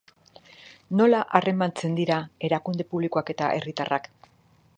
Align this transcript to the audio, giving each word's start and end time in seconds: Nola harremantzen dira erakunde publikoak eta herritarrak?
Nola 1.01 1.19
harremantzen 1.39 1.99
dira 2.01 2.17
erakunde 2.49 2.89
publikoak 2.95 3.33
eta 3.37 3.53
herritarrak? 3.61 4.15